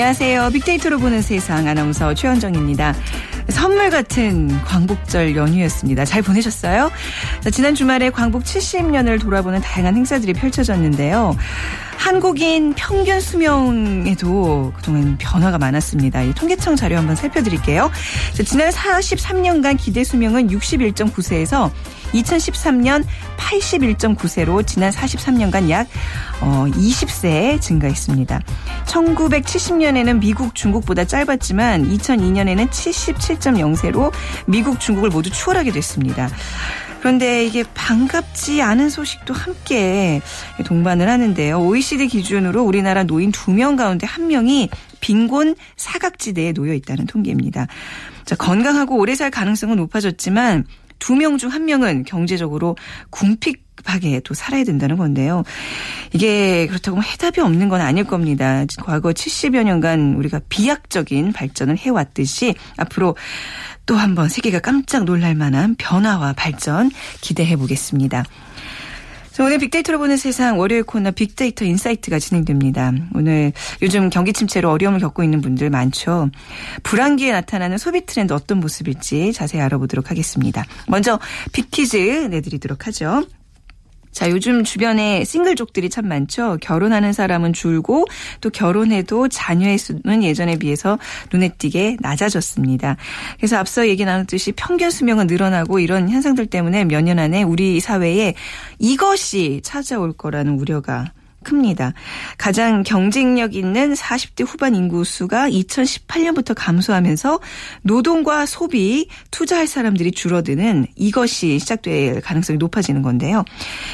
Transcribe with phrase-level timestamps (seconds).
[0.00, 0.48] 안녕하세요.
[0.54, 2.94] 빅데이터로 보는 세상 아나운서 최현정입니다.
[3.50, 6.06] 선물 같은 광복절 연휴였습니다.
[6.06, 6.90] 잘 보내셨어요?
[7.52, 11.36] 지난 주말에 광복 70년을 돌아보는 다양한 행사들이 펼쳐졌는데요.
[11.98, 16.22] 한국인 평균 수명에도 그동안 변화가 많았습니다.
[16.22, 17.90] 이 통계청 자료 한번 살펴드릴게요.
[18.46, 21.70] 지난 43년간 기대 수명은 61.9세에서
[22.12, 23.04] 2013년
[23.36, 25.88] 81.9세로 지난 43년간 약
[26.40, 28.40] 20세 어, 증가했습니다.
[28.86, 34.12] 1970년에는 미국, 중국보다 짧았지만 2002년에는 77.0세로
[34.46, 36.28] 미국, 중국을 모두 추월하게 됐습니다.
[37.00, 40.20] 그런데 이게 반갑지 않은 소식도 함께
[40.66, 41.58] 동반을 하는데요.
[41.58, 44.68] OECD 기준으로 우리나라 노인 2명 가운데 1명이
[45.00, 47.68] 빈곤 사각지대에 놓여 있다는 통계입니다.
[48.26, 50.66] 자, 건강하고 오래 살 가능성은 높아졌지만
[51.00, 52.76] 두 명 중 한 명은 경제적으로
[53.10, 55.42] 궁핍 하게 또 살아야 된다는 건데요.
[56.12, 58.64] 이게 그렇다고 뭐 해답이 없는 건 아닐 겁니다.
[58.78, 63.16] 과거 70여 년간 우리가 비약적인 발전을 해왔듯이 앞으로
[63.86, 66.90] 또 한번 세계가 깜짝 놀랄 만한 변화와 발전
[67.22, 68.24] 기대해 보겠습니다.
[69.42, 72.92] 오늘 빅데이터로 보는 세상 월요일 코너 빅데이터 인사이트가 진행됩니다.
[73.14, 76.30] 오늘 요즘 경기 침체로 어려움을 겪고 있는 분들 많죠.
[76.82, 80.64] 불황기에 나타나는 소비 트렌드 어떤 모습일지 자세히 알아보도록 하겠습니다.
[80.88, 81.18] 먼저
[81.52, 83.24] 빅퀴즈 내드리도록 하죠.
[84.12, 86.58] 자, 요즘 주변에 싱글족들이 참 많죠.
[86.60, 88.06] 결혼하는 사람은 줄고
[88.40, 90.98] 또 결혼해도 자녀의 수는 예전에 비해서
[91.32, 92.96] 눈에 띄게 낮아졌습니다.
[93.38, 98.34] 그래서 앞서 얘기 나눴듯이 평균 수명은 늘어나고 이런 현상들 때문에 몇 년 안에 우리 사회에
[98.78, 101.12] 이것이 찾아올 거라는 우려가
[101.44, 101.92] 큽니다.
[102.38, 107.40] 가장 경쟁력 있는 40대 후반 인구 수가 2018년부터 감소하면서
[107.82, 113.44] 노동과 소비, 투자할 사람들이 줄어드는 이것이 시작될 가능성이 높아지는 건데요.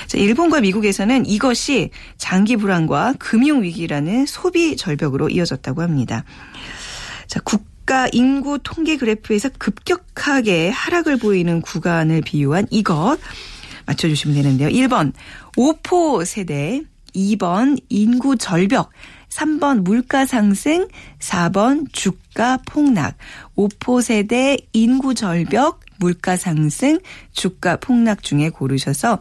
[0.06, 6.24] 자, 일본과 미국에서는 이것이 장기 불안과 금융 위기라는 소비 절벽으로 이어졌다고 합니다.
[7.26, 13.18] 자, 국가 인구 통계 그래프에서 급격하게 하락을 보이는 구간을 비유한 이것
[13.86, 14.68] 맞춰주시면 되는데요.
[14.68, 15.12] 1번
[15.56, 16.82] 오포 세대
[17.16, 18.90] 2번 인구 절벽,
[19.30, 20.86] 3번 물가 상승,
[21.18, 23.16] 4번 주가 폭락,
[23.56, 26.98] 5포 세대 인구 절벽, 물가 상승,
[27.32, 29.18] 주가 폭락 중에 고르셔서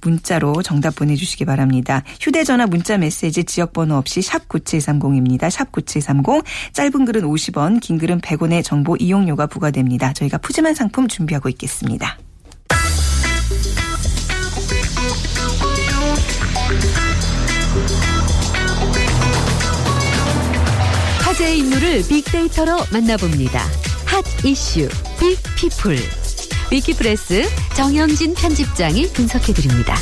[0.00, 2.02] 문자로 정답 보내주시기 바랍니다.
[2.20, 5.50] 휴대전화 문자 메시지 지역번호 없이 샵 9730입니다.
[5.50, 6.44] 샵 9730.
[6.72, 10.12] 짧은 글은 50원, 긴 글은 100원의 정보 이용료가 부과됩니다.
[10.14, 12.18] 저희가 푸짐한 상품 준비하고 있겠습니다.
[21.36, 23.60] 화제의 인물을 빅데이터로 만나봅니다.
[24.06, 24.88] 핫 이슈
[25.20, 25.98] 빅피플
[26.72, 27.42] 위키프레스
[27.74, 29.96] 정영진 편집장이 분석해드립니다.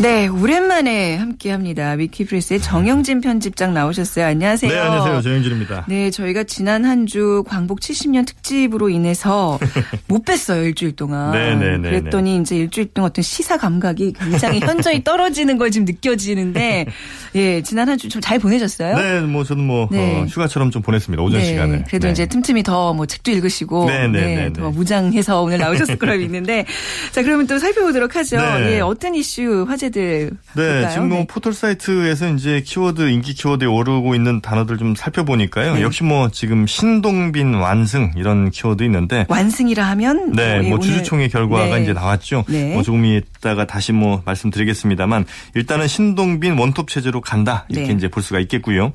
[0.00, 1.90] 네, 오랜만에 함께 합니다.
[1.92, 4.24] 위키프레스의 정영진 편집장 나오셨어요.
[4.24, 4.72] 안녕하세요.
[4.72, 5.20] 네, 안녕하세요.
[5.20, 5.84] 정영진입니다.
[5.88, 9.58] 네, 저희가 지난 한 주 광복 70년 특집으로 인해서
[10.08, 11.32] 못 뵀어요 일주일 동안.
[11.32, 11.90] 네, 네, 네.
[11.90, 16.86] 그랬더니 이제 일주일 동안 어떤 시사 감각이 굉장히 현저히 떨어지는 걸 지금 느껴지는데,
[17.34, 18.96] 예, 지난 한 주 좀 잘 보내셨어요?
[18.96, 20.20] 네, 뭐 저는 뭐 네.
[20.20, 21.22] 어, 휴가처럼 좀 보냈습니다.
[21.22, 21.84] 오전 네, 시간을.
[21.88, 22.12] 그래도 네.
[22.12, 26.64] 이제 틈틈이 더 뭐 책도 읽으시고, 네, 네, 네, 더 무장해서 오늘 나오셨을 거라 믿는데,
[27.12, 28.36] 자 그러면 또 살펴보도록 하죠.
[28.38, 28.76] 네.
[28.76, 30.90] 예, 어떤 이슈 화제 키워드들 네, 볼까요?
[30.90, 31.26] 지금 뭐 네.
[31.28, 35.74] 포털 사이트에서 이제 키워드 인기 키워드에 오르고 있는 단어들 좀 살펴보니까요.
[35.74, 35.82] 네.
[35.82, 41.76] 역시 뭐 지금 신동빈 완승 이런 키워드 있는데 완승이라 하면 네, 예, 뭐 주주총회 결과가
[41.76, 41.82] 네.
[41.82, 42.44] 이제 나왔죠.
[42.48, 42.72] 네.
[42.72, 47.94] 뭐 조금 있다가 다시 뭐 말씀드리겠습니다만 일단은 신동빈 원톱 체제로 간다 이렇게 네.
[47.94, 48.92] 이제 볼 수가 있겠고요.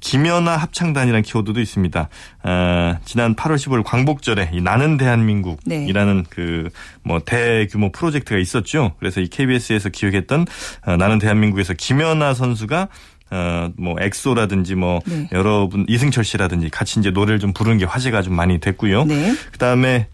[0.00, 2.08] 김연아 합창단이라는 키워드도 있습니다.
[2.42, 6.70] 어, 지난 8월 15일 광복절에 이 나는 대한민국이라는 네.
[7.04, 8.94] 그뭐 대규모 프로젝트가 있었죠.
[8.98, 10.46] 그래서 이 KBS에서 기획했던
[10.86, 12.88] 어, 나는 대한민국에서 김연아 선수가
[13.32, 15.28] 어, 뭐, 엑소라든지 뭐, 네.
[15.30, 19.04] 여러분, 이승철 씨라든지 같이 이제 노래를 좀 부르는 게 화제가 좀 많이 됐고요.
[19.04, 19.32] 네.
[19.52, 20.08] 그 다음에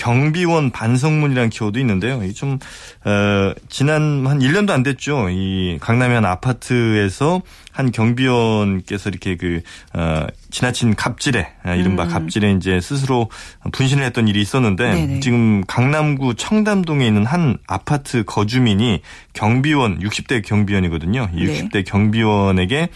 [0.00, 2.24] 경비원 반성문이라는 키워드 있는데요.
[2.24, 2.58] 이 좀,
[3.04, 5.28] 어, 지난 한 1년도 안 됐죠.
[5.28, 9.60] 이 강남의 한 아파트에서 한 경비원께서 이렇게 그,
[9.92, 12.08] 어, 지나친 갑질에, 아, 이른바 음.
[12.08, 13.28] 갑질에 이제 스스로
[13.72, 15.20] 분신을 했던 일이 있었는데 네네.
[15.20, 19.02] 지금 강남구 청담동에 있는 한 아파트 거주민이
[19.34, 21.28] 경비원, 60대 경비원이거든요.
[21.34, 21.62] 이 네.
[21.62, 22.88] 60대 경비원에게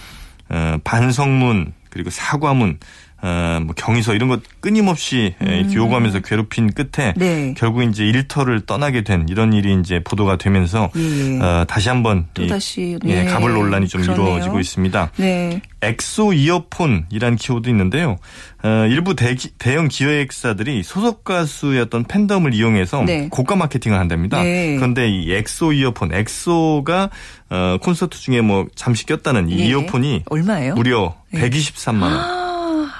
[0.49, 2.79] 어, 반성문 그리고 사과문
[3.27, 5.47] 어, 뭐 경위서 이런 것 끊임없이 음.
[5.49, 7.55] 이렇게 요구하면서 괴롭힌 끝에 네.
[7.57, 11.41] 결국 이제 일터를 떠나게 된 이런 일이 이제 보도가 되면서 예.
[11.41, 13.25] 어, 다시 한번 또 다시 예, 네.
[13.25, 14.27] 갑을 논란이 좀 그러네요.
[14.27, 15.11] 이루어지고 있습니다.
[15.17, 15.63] 네.
[15.81, 18.19] 엑소 이어폰이란 키워드 있는데요.
[18.63, 23.29] 어, 일부 대, 대형 기획사들이 소속 가수였던 팬덤을 이용해서 네.
[23.31, 24.43] 고가 마케팅을 한답니다.
[24.43, 24.77] 네.
[24.77, 27.09] 그런데 이 엑소 이어폰, 엑소가
[27.49, 29.67] 어, 콘서트 중에 뭐 잠시 꼈다는 이 네.
[29.69, 30.75] 이어폰이 얼마예요?
[30.75, 32.44] 무려 123만 원.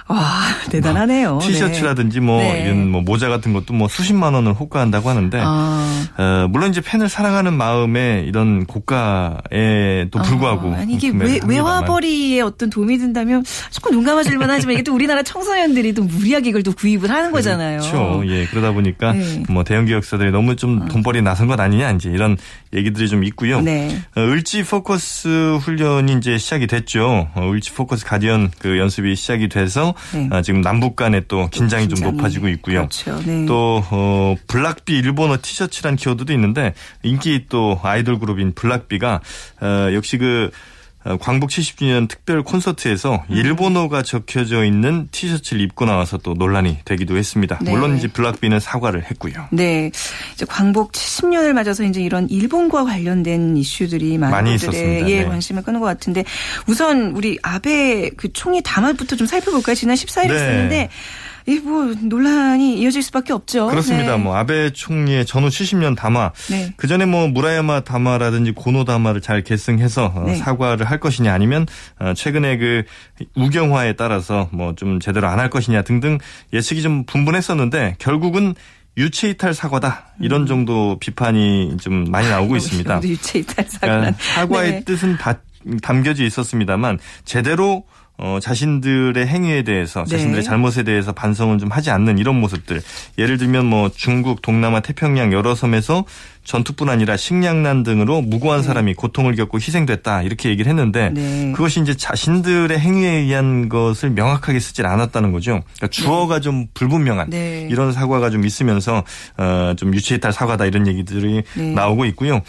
[0.07, 0.19] 와
[0.71, 1.33] 대단하네요.
[1.33, 2.65] 뭐 티셔츠라든지 뭐 네.
[2.65, 6.05] 이런 뭐 모자 같은 것도 뭐 수십만 원을 호가한다고 하는데 아.
[6.19, 12.69] 어, 물론 이제 팬을 사랑하는 마음에 이런 고가에도 불구하고 아, 아니 이게 외, 외화벌이에 어떤
[12.69, 16.73] 도움이 된다면 조금 눈 감아줄 만 하지만 이게 또 우리나라 청소년들이 또 무리하게 이걸 또
[16.73, 17.81] 구입을 하는 거잖아요.
[17.81, 18.23] 그렇죠.
[18.27, 19.43] 예 그러다 보니까 네.
[19.49, 20.89] 뭐 대형 기획사들이 너무 좀 아.
[20.89, 22.37] 돈벌이 나선 것 아니냐 이제 이런
[22.75, 23.63] 얘기들이 좀 있고요.
[23.63, 23.97] 네.
[24.17, 27.29] 어, 을지 포커스 훈련이 이제 시작이 됐죠.
[27.35, 30.29] 어, 을지 포커스 가디언 그 연습이 시작이 돼서 네.
[30.31, 32.89] 아, 지금 남북 간에 또 긴장이, 긴장이, 좀 높아지고 있고요.
[32.89, 33.21] 그렇죠.
[33.25, 33.47] 네.
[33.47, 39.21] 또 어, 블락비 일본어 티셔츠란 키워드도 있는데 인기 또 아이돌 그룹인 블락비가
[39.61, 40.74] 어, 역시 그 어,
[41.21, 43.37] 광복 70주년 특별 콘서트에서 음.
[43.37, 47.59] 일본어가 적혀져 있는 티셔츠를 입고 나와서 또 논란이 되기도 했습니다.
[47.61, 47.73] 네.
[47.73, 49.49] 물론 이제 블락비는 사과를 했고요.
[49.51, 49.91] 네.
[50.33, 55.09] 이제 광복 70년을 맞아서 이제 이런 일본과 관련된 이슈들이 많이 있었습니다.
[55.11, 55.25] 예, 네.
[55.27, 56.25] 관심을 끄는 것 같은데
[56.67, 59.75] 우선 우리 아베 그 총리 담화부터 좀 살펴볼까요?
[59.75, 60.35] 지난 14일 네.
[60.35, 60.89] 있었는데
[61.47, 63.67] 이뭐 논란이 이어질 수밖에 없죠.
[63.69, 64.17] 그렇습니다.
[64.17, 64.23] 네.
[64.23, 66.73] 뭐 아베 총리의 전후 70년 담화, 네.
[66.77, 70.37] 그 전에 뭐 무라야마 담화라든지 고노 담화를 잘 계승해서 어, 네.
[70.37, 71.67] 사과를 할 것이냐 아니면
[71.99, 72.85] 어, 최근에 그
[73.37, 76.19] 우경화에 따라서 뭐 좀 제대로 안 할 것이냐 등등
[76.53, 78.55] 예측이 좀 분분했었는데 결국은
[78.97, 80.47] 유체 이탈 사과다 이런 음.
[80.47, 83.01] 정도 비판이 좀 많이 나오고 있습니다.
[83.03, 83.87] 유체 이탈 사과.
[83.87, 84.85] 그러니까 사과의 네.
[84.85, 85.41] 뜻은 다
[85.83, 87.85] 담겨져 있었습니다만 제대로
[88.17, 90.11] 어, 자신들의 행위에 대해서 네.
[90.11, 92.81] 자신들의 잘못에 대해서 반성을 좀 하지 않는 이런 모습들.
[93.19, 96.05] 예를 들면 뭐 중국, 동남아, 태평양 여러 섬에서
[96.45, 98.67] 전투뿐 아니라 식량난 등으로 무고한 네.
[98.67, 101.53] 사람이 고통을 겪고 희생됐다 이렇게 얘기를 했는데 네.
[101.57, 105.63] 그것이 이제 자신들의 행위에 의한 것을 명확하게 쓰질 않았다는 거죠.
[105.77, 106.41] 그러니까 주어가 네.
[106.43, 107.67] 좀 불분명한 네.
[107.71, 109.05] 이런 사과가 좀 있으면서
[109.39, 111.73] 어, 좀 유체이탈 사과다 이런 얘기들이 네.
[111.73, 112.43] 나오고 있고요.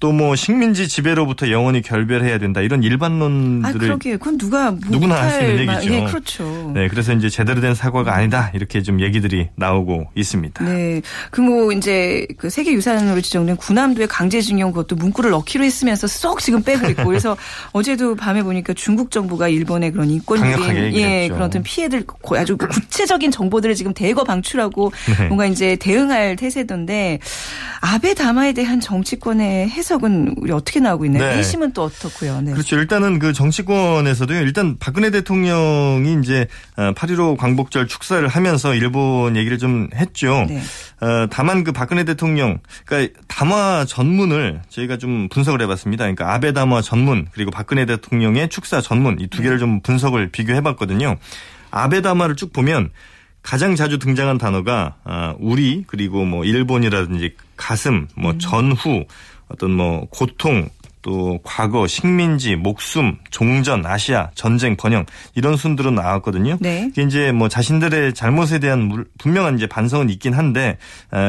[0.00, 5.40] 또뭐 식민지 지배로부터 영원히 결별해야 된다 이런 일반론들을 아, 그러게 그건 누가 누구나 할 수
[5.44, 5.90] 있는 얘기죠.
[5.92, 6.72] 네, 그렇죠.
[6.74, 10.64] 네, 그래서 이제 제대로 된 사과가 아니다 이렇게 좀 얘기들이 나오고 있습니다.
[10.64, 16.06] 네, 그 뭐 이제 그 세계 유산으로 지정 된 군함도의 강제징용 그것도 문구를 넣기로 했으면서
[16.06, 17.36] 쏙 지금 빼고 있고 그래서
[17.72, 22.04] 어제도 밤에 보니까 중국 정부가 일본의 그런 인권적인 예 그런 어떤 피해들
[22.36, 25.26] 아주 구체적인 정보들을 지금 대거 방출하고 네.
[25.26, 27.18] 뭔가 이제 대응할 태세던데
[27.80, 31.34] 아베 담화에 대한 정치권의 해석 해석은 우리 어떻게 나오고 있나요?
[31.34, 31.40] 네.
[31.40, 32.40] 1심은 또 어떻고요?
[32.40, 32.52] 네.
[32.52, 32.76] 그렇죠.
[32.76, 34.40] 일단은 그 정치권에서도요.
[34.40, 36.46] 일단 박근혜 대통령이 이제
[36.76, 40.46] 8.15 어, 광복절 축사를 하면서 일본 얘기를 좀 했죠.
[40.48, 40.60] 네.
[41.02, 46.04] 어, 다만 그 박근혜 대통령, 그러니까 담화 전문을 저희가 좀 분석을 해봤습니다.
[46.04, 51.16] 그러니까 아베 담화 전문 그리고 박근혜 대통령의 축사 전문 이 두 개를 좀 분석을 비교해봤거든요.
[51.72, 52.90] 아베 담화를 쭉 보면
[53.42, 58.38] 가장 자주 등장한 단어가 아, 우리 그리고 뭐 일본이라든지 가슴, 뭐 음.
[58.38, 59.04] 전후,
[59.48, 60.68] 어떤 뭐 고통
[61.02, 65.04] 또 과거, 식민지, 목숨, 종전, 아시아, 전쟁, 번영
[65.34, 66.56] 이런 순들로 나왔거든요.
[66.60, 66.88] 네.
[66.90, 70.78] 이게 이제 뭐 자신들의 잘못에 대한 분명한 이제 반성은 있긴 한데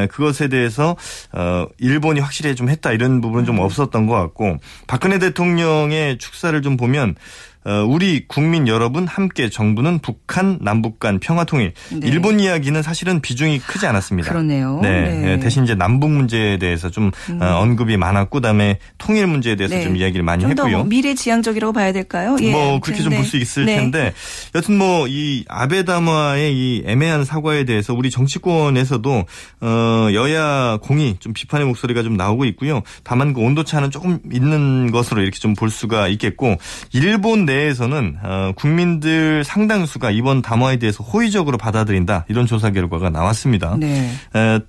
[0.09, 0.95] 그것에 대해서
[1.31, 3.61] 어 일본이 확실히 좀 했다 이런 부분은 좀 음.
[3.61, 7.52] 없었던 것 같고 박근혜 대통령의 축사를 좀 보면 어,
[7.87, 11.73] 우리 국민 여러분 함께 정부는 북한 남북 간 평화 통일.
[11.91, 12.07] 네.
[12.07, 14.29] 일본 이야기는 사실은 비중이 크지 않았습니다.
[14.29, 14.79] 그러네요.
[14.81, 15.01] 네.
[15.21, 15.39] 네.
[15.39, 17.41] 대신 이제 남북 문제에 대해서 좀 음.
[17.41, 19.83] 어, 언급이 많았고 그다음에 통일 문제에 대해서 네.
[19.83, 20.77] 좀 이야기를 많이 했고요.
[20.77, 22.35] 뭐 미래지향적이라고 봐야 될까요?
[22.41, 22.51] 예.
[22.51, 23.77] 뭐 그렇게 좀 볼 수 있을 네.
[23.77, 24.13] 텐데
[24.55, 29.25] 여튼 뭐 이 아베 담화의 이 애매한 사과에 대해서 우리 정치권에서도
[29.61, 32.81] 어 여야 공이 좀 비판의 목소리가 좀 나오고 있고요.
[33.03, 36.55] 다만 그 온도 차는 조금 있는 것으로 이렇게 좀 볼 수가 있겠고
[36.93, 43.75] 일본 내 에서는 어, 국민들 상당수가 이번 담화에 대해서 호의적으로 받아들인다 이런 조사 결과가 나왔습니다.
[43.79, 44.11] 네.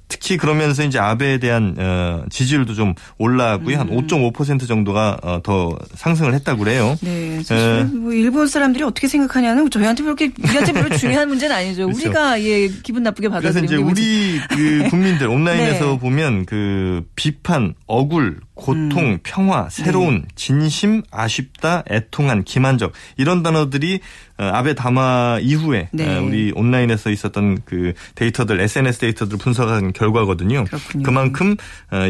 [0.08, 3.78] 특히 그러면서 이제 아베에 대한 어, 지지율도 좀 올라왔고요.
[3.80, 4.06] 음.
[4.06, 6.96] 한5.5% 정도가 어, 더 상승을 했다고 그래요.
[7.02, 7.42] 네.
[7.42, 11.86] 사실 뭐 일본 사람들이 어떻게 생각하냐는 저희한테 그렇게 우리한테 별로 중요한 문제는 아니죠.
[11.88, 12.08] 그렇죠.
[12.08, 15.98] 우리가 예 기분 나쁘게 받아들이는 그래서 이제 우리 그 국민들 온라인에서 네.
[15.98, 19.18] 보면 그 비판, 억울, 고통, 음.
[19.22, 20.28] 평화, 새로운, 네.
[20.34, 24.00] 진심, 아쉽다, 애통한, 기만적 이런 단어들이
[24.36, 26.16] 어, 아베 담화 이후에 네.
[26.16, 30.64] 어, 우리 온라인에서 있었던 그 데이터들, SNS 데이터들을 분석한 결과거든요.
[30.64, 31.10] 그렇군요.
[31.12, 31.56] 만큼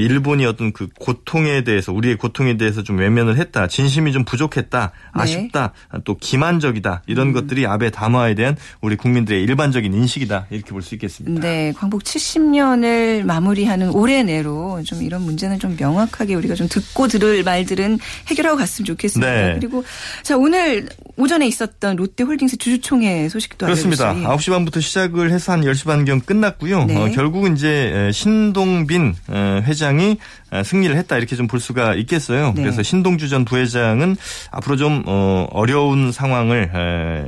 [0.00, 5.22] 일본이 어떤 그 고통에 대해서 우리의 고통에 대해서 좀 외면을 했다, 진심이 좀 부족했다, 네.
[5.22, 5.72] 아쉽다,
[6.04, 7.32] 또 기만적이다 이런 음.
[7.34, 11.40] 것들이 아베 담화에 대한 우리 국민들의 일반적인 인식이다 이렇게 볼 수 있겠습니다.
[11.40, 17.42] 네, 광복 70년을 마무리하는 올해 내로 좀 이런 문제는 좀 명확하게 우리가 좀 듣고 들을
[17.42, 17.98] 말들은
[18.28, 19.32] 해결하고 갔으면 좋겠습니다.
[19.32, 19.54] 네.
[19.58, 19.84] 그리고
[20.22, 24.10] 자 오늘 오전에 있었던 롯데홀딩스 주주총회 소식도 그렇습니다.
[24.10, 24.50] 알려주시기.
[24.50, 26.84] 9시 반부터 시작을 해서 한 10시 반경 끝났고요.
[26.86, 26.96] 네.
[26.96, 32.52] 어, 결국은 이제 신동빈 어, 회장이 어, 승리를 했다 이렇게 좀 볼 수가 있겠어요.
[32.56, 32.62] 네.
[32.62, 34.16] 그래서 신동주 전 부회장은
[34.50, 36.70] 앞으로 좀 어, 어려운 상황을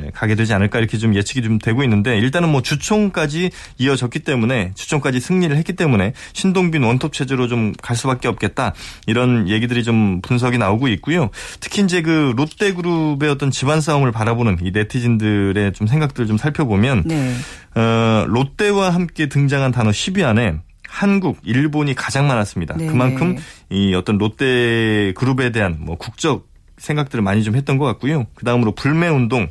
[0.06, 4.73] 에, 가게 되지 않을까 이렇게 좀 예측이 좀 되고 있는데 일단은 뭐 주총까지 이어졌기 때문에
[4.75, 8.73] 주총까지 승리를 했기 때문에 신동빈 원톱 체제로 좀 갈 수밖에 없겠다
[9.06, 11.30] 이런 얘기들이 좀 분석이 나오고 있고요.
[11.61, 17.33] 특히 이제 그 롯데그룹의 어떤 집안 싸움을 바라보는 이 네티즌들의 좀 생각들을 좀 살펴보면 네.
[17.75, 20.56] 어, 롯데와 함께 등장한 단어 10위 안에
[20.96, 22.74] 한국, 일본이 가장 많았습니다.
[22.78, 22.86] 네.
[22.86, 23.36] 그만큼
[23.68, 26.48] 이 어떤 롯데 그룹에 대한 뭐 국적
[26.78, 28.24] 생각들을 많이 좀 했던 것 같고요.
[28.34, 29.48] 그 다음으로 불매운동,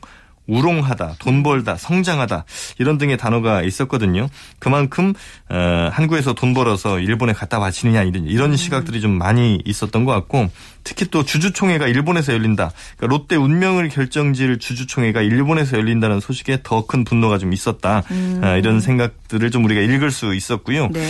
[0.47, 2.45] 우롱하다, 돈 벌다, 성장하다
[2.79, 4.29] 이런 등의 단어가 있었거든요.
[4.59, 5.13] 그만큼
[5.49, 10.49] 어, 한국에서 돈 벌어서 일본에 갖다 바치느냐 이런 이런 시각들이 좀 많이 있었던 것 같고
[10.83, 12.71] 특히 또 주주총회가 일본에서 열린다.
[12.97, 18.03] 그러니까 롯데 운명을 결정질 주주총회가 일본에서 열린다는 소식에 더 큰 분노가 좀 있었다.
[18.41, 20.89] 아, 이런 생각들을 좀 우리가 읽을 수 있었고요.
[20.89, 21.09] 네.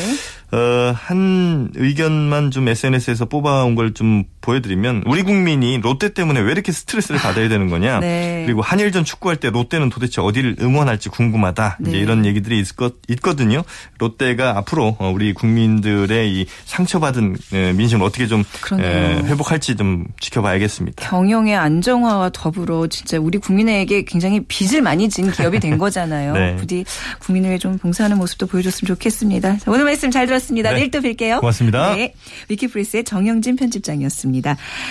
[0.53, 6.71] 어, 한 의견만 좀 SNS에서 뽑아온 걸 좀 보여드리면 우리 국민이 롯데 때문에 왜 이렇게
[6.71, 7.99] 스트레스를 받아야 되는 거냐.
[8.05, 8.43] 네.
[8.45, 11.79] 그리고 한일전 축구할 때 롯데는 도대체 어디를 응원할지 궁금하다.
[11.81, 11.97] 이제 네.
[11.97, 12.67] 이런 얘기들이 있,
[13.09, 13.63] 있거든요.
[13.97, 18.43] 롯데가 앞으로 어, 우리 국민들의 이 상처받은 에, 민심을 어떻게 좀.
[18.79, 21.07] 에, 회복할지 좀 지켜봐야겠습니다.
[21.09, 26.33] 경영의 안정화와 더불어 진짜 우리 국민에게 굉장히 빚을 많이 진 기업이 된 거잖아요.
[26.33, 26.55] 네.
[26.57, 26.85] 부디
[27.19, 29.57] 국민을 좀 봉사하는 모습도 보여줬으면 좋겠습니다.
[29.57, 30.69] 자, 오늘 말씀 잘 들었습니다.
[30.71, 30.77] 네.
[30.77, 31.39] 내일 또 뵐게요.
[31.39, 31.95] 고맙습니다.
[31.95, 32.13] 네.
[32.49, 34.34] 위키프레스의 정영진 편집장이었습니다.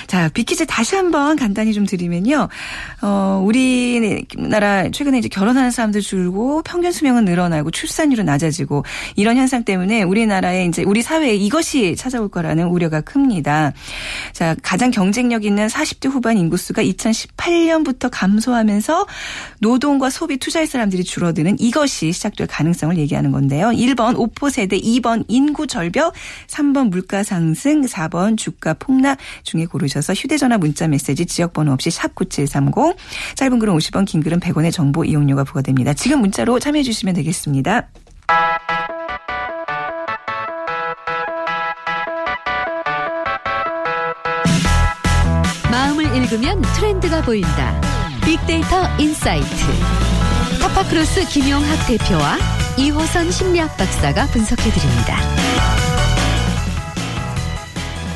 [0.07, 2.49] 자, 비키즈 다시 한번 간단히 좀 드리면요.
[3.03, 8.85] 어, 우리나라 최근에 이제 결혼하는 사람들 줄고 평균 수명은 늘어나고 출산율은 낮아지고
[9.17, 13.73] 이런 현상 때문에 우리나라에 이제 우리 사회에 이것이 찾아올 거라는 우려가 큽니다.
[14.33, 19.07] 자, 가장 경쟁력 있는 40대 후반 인구수가 2018년부터 감소하면서
[19.61, 23.69] 노동과 소비 투자할 사람들이 줄어드는 이것이 시작될 가능성을 얘기하는 건데요.
[23.69, 26.15] 1번 오포 세대, 2번 인구 절벽,
[26.47, 32.75] 3번 물가 상승, 4번 주가 폭락 중에 고르셔서 휴대전화 문자 메시지 지역번호 없이 샵 9730
[33.35, 35.95] 짧은 글은 50원 긴 글은 100원의 정보 이용료가 부과됩니다.
[35.95, 37.89] 지금 문자로 참여해 주시면 되겠습니다.
[45.71, 47.81] 마음을 읽으면 트렌드가 보인다.
[48.25, 49.49] 빅데이터 인사이트.
[50.61, 52.39] 타파크로스 김용학 대표와
[52.79, 55.19] 이호선 심리학 박사가 분석해드립니다.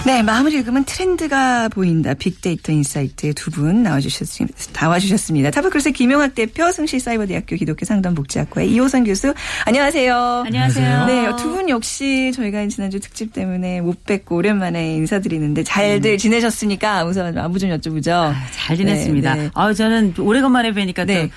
[0.08, 2.14] 네, 마음을 읽으면 트렌드가 보인다.
[2.14, 4.56] 빅데이터 인사이트 두분 나와주셨습니다.
[4.80, 5.50] 나와주셨습니다.
[5.50, 9.34] 타파크로스 김용학 대표, 숭실사이버대학교 기독교 상담복지학과의 이호선 교수.
[9.66, 10.44] 안녕하세요.
[10.46, 11.04] 안녕하세요.
[11.04, 17.04] 네, 두 분 역시 저희가 지난주 특집 때문에 못 뵙고 오랜만에 인사드리는데 잘들 지내셨습니까?
[17.04, 18.32] 우선 안부 좀 여쭤보죠.
[18.52, 19.34] 잘 지냈습니다.
[19.34, 19.50] 네, 네.
[19.52, 21.26] 아 저는 오래간만에 뵈니까 네.
[21.26, 21.28] 또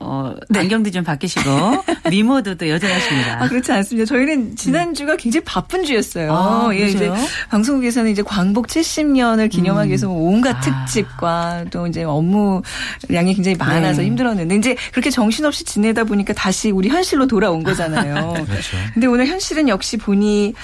[0.00, 1.50] 어, 안경도 좀 바뀌시고
[2.10, 3.42] 미모도 또 여전하십니다.
[3.42, 4.06] 아, 그렇지 않습니다.
[4.06, 6.32] 저희는 지난주가 굉장히 바쁜 주였어요.
[6.32, 7.10] 아, 예, 이제?
[7.50, 10.60] 방송국에서는 이제 광복 70년을 기념하기 위해서 뭐 온갖 아.
[10.60, 14.08] 특집과 또 이제 업무량이 굉장히 많아서 네.
[14.08, 18.32] 힘들었는데 이제 그렇게 정신없이 지내다 보니까 다시 우리 현실로 돌아온 거잖아요.
[18.46, 18.76] 그렇죠.
[18.94, 20.54] 근데 오늘 현실은 역시 보니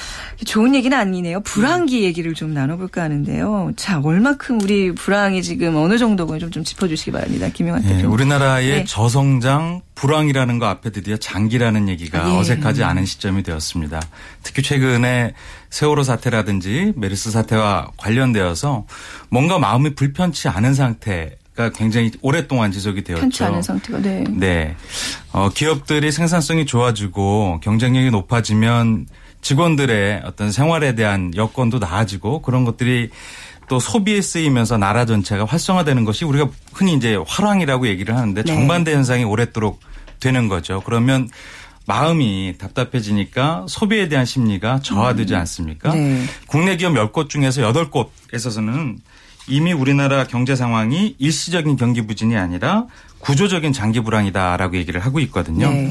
[0.47, 1.41] 좋은 얘기는 아니네요.
[1.41, 3.73] 불황기 얘기를 좀 나눠볼까 하는데요.
[3.77, 7.49] 자, 얼마큼 우리 불황이 지금 어느 정도가 좀, 좀 짚어주시기 바랍니다.
[7.53, 8.11] 김영환 예, 대표.
[8.11, 8.85] 우리나라의 네.
[9.19, 12.37] 저성장 불황이라는 거 앞에 드디어 장기라는 얘기가 예.
[12.37, 14.01] 어색하지 않은 시점이 되었습니다.
[14.45, 15.35] 특히 최근에
[15.71, 18.87] 세월호 사태라든지 메르스 사태와 관련되어서
[19.29, 23.21] 뭔가 마음이 불편치 않은 상태 가 굉장히 오랫동안 지속이 되었죠.
[23.21, 24.23] 편치 않은 상태가 네.
[24.31, 24.77] 네.
[25.33, 29.07] 어, 기업들이 생산성이 좋아지고 경쟁력이 높아지면
[29.41, 33.11] 직원들의 어떤 생활에 대한 여건도 나아지고 그런 것들이
[33.69, 38.47] 또 소비에 쓰이면서 나라 전체가 활성화되는 것이 우리가 흔히 이제 활황이라고 얘기를 하는데 네.
[38.47, 39.81] 정반대 현상이 오랫도록
[40.21, 40.83] 되는 거죠.
[40.85, 41.29] 그러면
[41.87, 45.95] 마음이 답답해지니까 소비에 대한 심리가 저하되지 않습니까?
[45.95, 46.25] 네.
[46.47, 48.97] 국내 기업 10곳 중에서 8곳에서는
[49.49, 52.85] 이미 우리나라 경제 상황이 일시적인 경기 부진이 아니라
[53.21, 55.71] 구조적인 장기 불황이다라고 얘기를 하고 있거든요.
[55.71, 55.91] 네.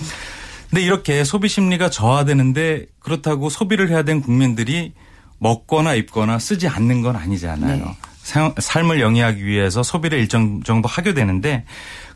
[0.70, 4.94] 근데 이렇게 소비 심리가 저하되는데 그렇다고 소비를 해야 되는 국민들이
[5.40, 7.86] 먹거나 입거나 쓰지 않는 건 아니잖아요.
[7.86, 7.98] 네.
[8.24, 11.64] 생- 삶을 영위하기 위해서 소비를 일정 정도 하게 되는데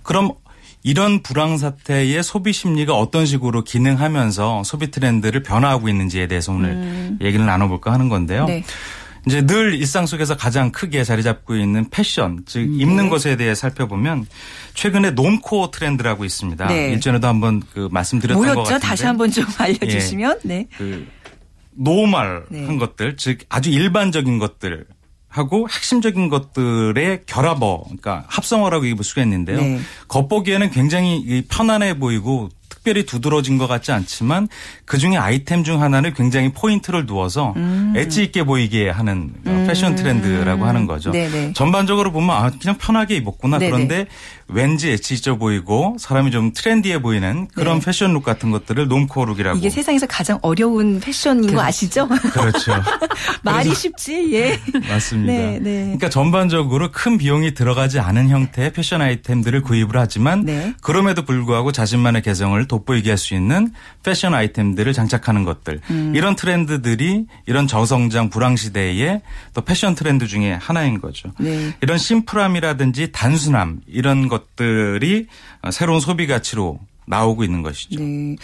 [0.03, 0.31] 그럼
[0.83, 7.45] 이런 불황 사태의 소비 심리가 어떤 식으로 기능하면서 소비 트렌드를 변화하고 있는지에 대해서 오늘 얘기를
[7.45, 8.41] 나눠볼까 하는 건데요.
[8.43, 8.47] 음.
[8.47, 8.63] 네.
[9.27, 12.79] 이제 늘 일상 속에서 가장 크게 자리 잡고 있는 패션, 즉 음.
[12.79, 14.25] 입는 것에 대해 살펴보면
[14.73, 16.67] 최근에 놈코어 트렌드라고 있습니다.
[16.67, 16.91] 네.
[16.91, 18.63] 일전에도 한번 그 말씀드렸던 것 뭐였죠?
[18.63, 20.39] 같은데 다시 한번 좀 알려주시면.
[20.43, 20.67] 네.
[20.77, 21.07] 그
[21.73, 22.77] normal한 네.
[22.77, 24.85] 것들, 즉 아주 일반적인 것들
[25.27, 29.61] 하고 핵심적인 것들의 결합어, 그러니까 합성어라고 얘기할 수가 있는데요.
[29.61, 29.79] 네.
[30.07, 32.49] 겉보기에는 굉장히 이 편안해 보이고
[32.81, 34.47] 특별히 두드러진 것 같지 않지만
[34.85, 37.93] 그 중에 아이템 중 하나를 굉장히 포인트를 두어서 음.
[37.95, 41.11] 엣지 있게 보이게 하는 어, 패션 트렌드라고 하는 거죠.
[41.11, 41.53] 네네.
[41.53, 43.59] 전반적으로 보면 아 그냥 편하게 입었구나.
[43.59, 43.71] 네네.
[43.71, 44.07] 그런데
[44.47, 47.85] 왠지 엣지 있어 보이고 사람이 좀 trendy해 보이는 그런 네.
[47.85, 49.57] 패션 look 같은 것들을 normcore look이라고.
[49.59, 52.07] 이게 세상에서 가장 어려운 패션인 거 아시죠?
[52.07, 52.73] 그렇죠.
[53.43, 54.59] 말이 쉽지, 예.
[54.89, 55.31] 맞습니다.
[55.31, 55.81] 네, 네.
[55.83, 60.73] 그러니까 전반적으로 큰 비용이 들어가지 않은 형태의 패션 아이템들을 구입을 하지만 네.
[60.81, 63.71] 그럼에도 불구하고 자신만의 개성을 돋보이게 할 수 있는
[64.03, 65.79] 패션 아이템들을 장착하는 것들.
[65.91, 66.13] 음.
[66.15, 69.21] 이런 트렌드들이 이런 저성장 불황 시대의
[69.53, 71.31] 또 패션 트렌드 중에 하나인 거죠.
[71.39, 71.75] 네.
[71.81, 75.27] 이런 심플함이라든지 단순함 이런 것들이
[75.71, 78.01] 새로운 소비 가치로 나오고 있는 것이죠.
[78.01, 78.35] 네.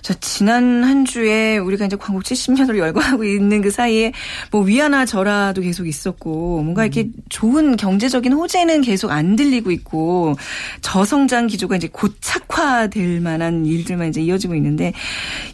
[0.00, 4.12] 자, 지난 한 주에 우리가 이제 광복 70년으로 열거하고 있는 그 사이에
[4.50, 10.36] 뭐 위아나 절하도 계속 있었고 뭔가 이렇게 좋은 경제적인 호재는 계속 안 들리고 있고
[10.80, 14.92] 저성장 기조가 이제 곧 착화될 만한 일들만 이제 이어지고 있는데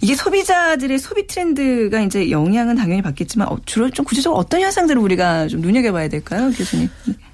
[0.01, 5.49] 이게 소비자들의 소비 트렌드가 이제 영향은 당연히 받겠지만 어, 주로 좀 구체적으로 어떤 현상들을 우리가
[5.49, 6.89] 좀 눈여겨봐야 될까요, 교수님?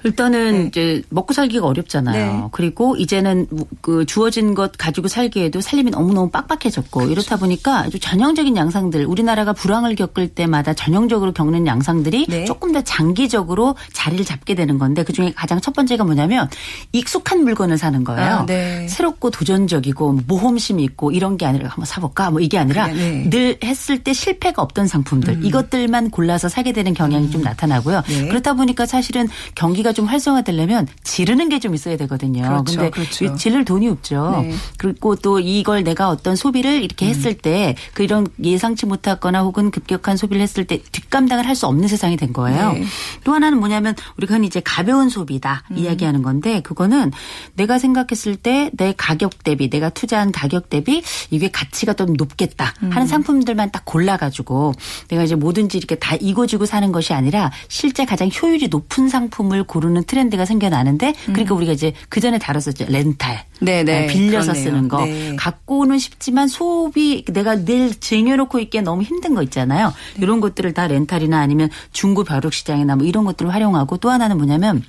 [0.04, 0.66] 일단은 네.
[0.68, 2.34] 이제 먹고 살기가 어렵잖아요.
[2.34, 2.48] 네.
[2.52, 3.46] 그리고 이제는
[3.80, 7.12] 그 주어진 것 가지고 살기에도 살림이 너무너무 빡빡해졌고 그렇죠.
[7.12, 12.44] 이렇다 보니까 아주 전형적인 양상들 우리나라가 불황을 겪을 때마다 전형적으로 겪는 양상들이 네.
[12.44, 16.48] 조금 더 장기적으로 자리를 잡게 되는 건데 그중에 가장 첫 번째가 뭐냐면
[16.92, 18.34] 익숙한 물건을 사는 거예요.
[18.34, 18.86] 아, 네.
[18.88, 23.24] 새롭고 도전적이고 모험심이 있고 이런 게 아니라 한번 사볼까 뭐 이게 아니라 네.
[23.24, 23.30] 음.
[23.30, 28.02] 늘 했을 때 실패가 없던 상품들 이것들만 골라서 사게 되는 경향이 좀 나타나고요.
[28.06, 28.28] 네.
[28.28, 32.42] 그렇다 보니까 사실은 경기가 좀 활성화되려면 지르는 게 좀 있어야 되거든요.
[32.42, 33.24] 그렇죠, 근데 그렇죠.
[33.24, 34.42] 이 지를 돈이 없죠.
[34.42, 34.54] 네.
[34.78, 37.10] 그리고 또 이걸 내가 어떤 소비를 이렇게 음.
[37.10, 42.16] 했을 때 그런 예상치 못했거나 혹은 급격한 소비를 했을 때 뒷감당을 할 수 없는 세상이
[42.16, 42.72] 된 거예요.
[42.74, 42.84] 네.
[43.24, 45.78] 또 하나는 뭐냐면 우리가 이제 가벼운 소비다 음.
[45.78, 47.10] 이야기하는 건데 그거는
[47.54, 52.90] 내가 생각했을 때 내 가격 대비 내가 투자한 가격 대비 이게 가치가 좀 높겠다 음.
[52.92, 54.74] 하는 상품들만 딱 골라가지고
[55.08, 59.77] 내가 이제 뭐든지 이렇게 다 이고지고 사는 것이 아니라 실제 가장 효율이 높은 상품을 고
[59.80, 63.64] 르는 트렌드가 생겨나는데 그러니까 우리가 이제 그 전에 다뤘었죠 렌탈 음.
[63.64, 64.06] 네, 네.
[64.06, 64.64] 빌려서 그렇네요.
[64.64, 65.36] 쓰는 거 네.
[65.36, 69.92] 갖고는 싶지만 소비 내가 늘 쟁여놓고 있기에 너무 힘든 거 있잖아요.
[70.14, 70.22] 네.
[70.22, 74.82] 이런 것들을 다 렌탈이나 아니면 중고 벼룩 시장이나 뭐 이런 것들을 활용하고 또 하나는 뭐냐면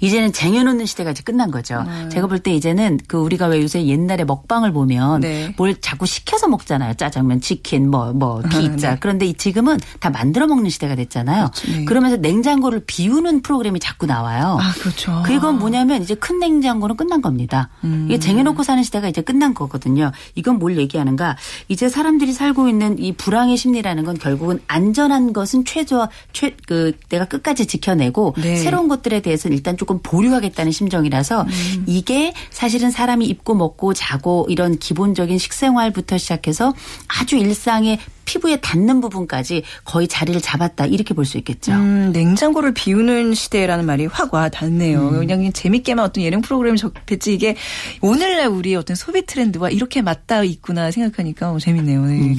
[0.00, 1.84] 이제는 쟁여놓는 시대가 이제 끝난 거죠.
[2.10, 5.54] 제가 볼 때 이제는 그 우리가 왜 요새 옛날에 먹방을 보면 네.
[5.56, 6.94] 뭘 자꾸 시켜서 먹잖아요.
[6.94, 8.90] 짜장면, 치킨, 뭐, 뭐, 피자.
[8.92, 8.96] 네.
[9.00, 11.50] 그런데 이 지금은 다 만들어 먹는 시대가 됐잖아요.
[11.68, 11.84] 네.
[11.84, 14.58] 그러면서 냉장고를 비우는 프로그램이 자꾸 나와요.
[14.60, 15.22] 아, 그렇죠.
[15.24, 17.68] 그건 뭐냐면 이제 큰 냉장고는 끝난 겁니다.
[17.84, 18.06] 음.
[18.08, 20.10] 이게 쟁여놓고 사는 시대가 이제 끝난 거거든요.
[20.34, 21.36] 이건 뭘 얘기하는가?
[21.68, 27.24] 이제 사람들이 살고 있는 이 불황의 심리라는 건 결국은 안전한 것은 최저 최 그 내가
[27.24, 28.56] 끝까지 지켜내고 네.
[28.56, 31.84] 새로운 것들에 대해서는 일단 조금 보류하겠다는 심정이라서 음.
[31.86, 36.74] 이게 사실은 사람이 입고 먹고 자고 이런 기본적인 식생활부터 시작해서
[37.06, 41.72] 아주 일상의 피부에 닿는 부분까지 거의 자리를 잡았다 이렇게 볼 수 있겠죠.
[41.72, 45.08] 음, 냉장고를 비우는 시대라는 말이 확 와 닿네요.
[45.10, 45.18] 음.
[45.18, 47.54] 그냥 재밌게만 어떤 예능 프로그램 접했지 이게
[48.00, 52.04] 오늘날 우리의 어떤 소비 트렌드와 이렇게 맞닿아 있구나 생각하니까 어, 재밌네요.
[52.06, 52.12] 네.
[52.14, 52.36] 음.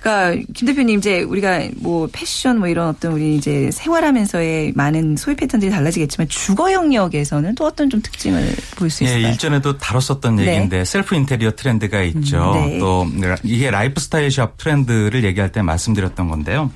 [0.00, 5.36] 그러니까 김 대표님 이제 우리가 뭐 패션 뭐 이런 어떤 우리 이제 생활하면서의 많은 소비
[5.36, 9.32] 패턴들이 달라지겠지만 주거 영역에서는 또 어떤 좀 특징을 볼수 예, 있을까요?
[9.32, 10.46] 일전에도 다뤘었던 네.
[10.46, 12.52] 얘기인데 셀프 인테리어 트렌드가 있죠.
[12.54, 12.78] 음, 네.
[12.78, 13.06] 또
[13.42, 16.70] 이게 라이프 스타일 샵 트렌드를 얘기할 때 말씀드렸던 건데요.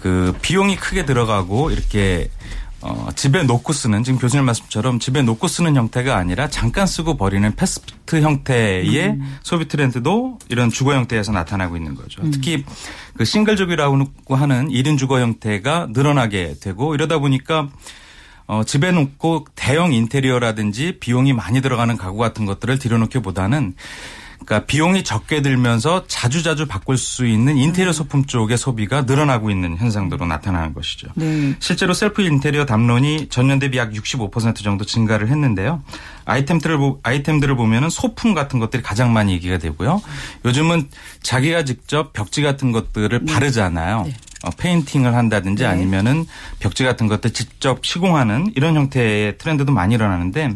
[0.00, 2.28] 그 비용이 크게 들어가고 이렇게
[2.86, 7.50] 어, 집에 놓고 쓰는 지금 교수님 말씀처럼 집에 놓고 쓰는 형태가 아니라 잠깐 쓰고 버리는
[7.56, 9.38] fast 형태의 음.
[9.42, 12.20] 소비 트렌드도 이런 주거 형태에서 나타나고 있는 거죠.
[12.20, 12.30] 음.
[12.30, 12.62] 특히
[13.16, 17.70] 그 싱글족이라고 하는 1인 주거 형태가 늘어나게 되고 이러다 보니까
[18.46, 23.74] 어, 집에 놓고 대형 인테리어라든지 비용이 많이 들어가는 가구 같은 것들을 들여놓기보다는
[24.44, 30.26] 그러니까 비용이 적게 들면서 자주자주 바꿀 수 있는 인테리어 소품 쪽의 소비가 늘어나고 있는 현상으로
[30.26, 31.08] 나타나는 것이죠.
[31.14, 31.54] 네.
[31.58, 35.82] 실제로 셀프 인테리어 담론이 전년 대비 약 65% 정도 증가를 했는데요.
[36.26, 40.02] 아이템들을 보, 아이템들을 보면은 소품 같은 것들이 가장 많이 얘기가 되고요.
[40.44, 40.88] 요즘은
[41.22, 44.06] 자기가 직접 벽지 같은 것들을 바르잖아요.
[44.44, 45.68] 어, 페인팅을 한다든지 네.
[45.68, 46.26] 아니면은
[46.58, 50.54] 벽지 같은 것들 직접 시공하는 이런 형태의 트렌드도 많이 일어나는데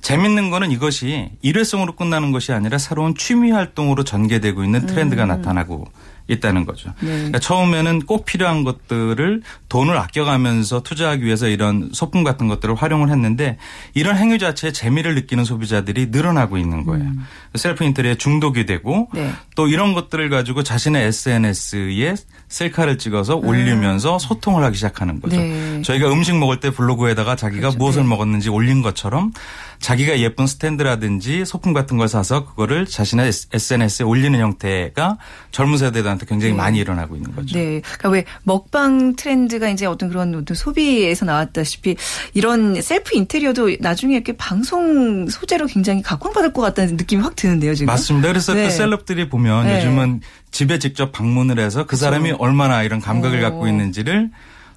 [0.00, 5.88] 재밌는 거는 이것이 일회성으로 끝나는 것이 아니라 새로운 취미 활동으로 전개되고 있는 트렌드가 나타나고
[6.30, 6.92] 있다는 거죠.
[7.00, 7.08] 네.
[7.08, 13.58] 그러니까 처음에는 꼭 필요한 것들을 돈을 아껴가면서 투자하기 위해서 이런 소품 같은 것들을 활용을 했는데
[13.94, 17.10] 이런 행위 자체에 재미를 느끼는 소비자들이 늘어나고 있는 거예요.
[17.56, 19.32] 셀프 인테리어에 중독이 되고 네.
[19.56, 22.14] 또 이런 것들을 가지고 자신의 SNS에
[22.48, 25.36] 셀카를 찍어서 올리면서 소통을 하기 시작하는 거죠.
[25.36, 25.82] 네.
[25.82, 27.78] 저희가 음식 먹을 때 블로그에다가 자기가 그렇죠.
[27.78, 28.08] 무엇을 네.
[28.08, 29.32] 먹었는지 올린 것처럼
[29.80, 35.16] 자기가 예쁜 스탠드라든지 소품 같은 걸 사서 그거를 자신의 SNS에 올리는 형태가
[35.50, 36.58] 젊은 세대들한테 굉장히 네.
[36.58, 37.58] 많이 일어나고 있는 거죠.
[37.58, 37.80] 네.
[37.80, 41.96] 그러니까 왜 먹방 트렌드가 이제 어떤 그런 어떤 소비에서 나왔다시피
[42.34, 47.86] 이런 셀프 인테리어도 나중에 이렇게 방송 소재로 굉장히 각광받을 것 같다는 느낌이 확 드는데요, 지금.
[47.86, 48.28] 맞습니다.
[48.28, 48.64] 그래서 네.
[48.64, 49.78] 그 celeb들이 보면 네.
[49.78, 53.42] 요즘은 집에 직접 방문을 해서 그 사람이 얼마나 이런 감각을 오.
[53.42, 54.30] 갖고 있는지를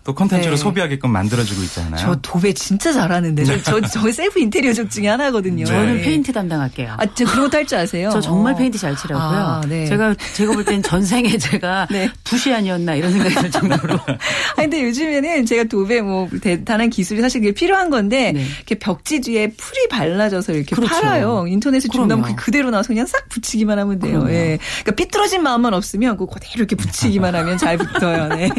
[0.04, 0.58] 또 콘텐츠로 네.
[0.62, 1.96] 소비하게끔 만들어주고 있잖아요.
[1.98, 3.46] 저 도배 진짜 잘하는데.
[3.46, 5.66] 저, 저, 저 셀프 인테리어족 중에 하나거든요.
[5.66, 6.02] 저는 네.
[6.02, 6.96] 페인트 담당할게요.
[6.98, 8.10] 아, 저 그런 것도 할 줄 아세요?
[8.12, 8.58] 저 정말 어.
[8.58, 9.40] 페인트 잘 칠하고요.
[9.40, 9.86] 아, 네.
[9.86, 12.10] 제가 제가 볼 땐 전생에 제가 네.
[12.26, 13.98] 붓이 아니었나 이런 생각이 들 정도로.
[14.58, 18.46] 아니, 근데 요즘에는 제가 도배 뭐 대단한 기술이 사실 그게 필요한 건데 네.
[18.58, 20.94] 이렇게 벽지 뒤에 풀이 발라져서 이렇게 그렇죠.
[20.94, 21.46] 팔아요.
[21.48, 22.36] 인터넷에 주문하면.
[22.36, 24.26] 그 그대로 나와서 그냥 싹 붙이기만 하면 돼요.
[24.30, 24.58] 예.
[24.84, 28.28] 그러니까 삐뚤어진 마음만 없으면 그 그대로 이렇게 붙이기만 하면 잘 붙어요.
[28.36, 28.50] 네.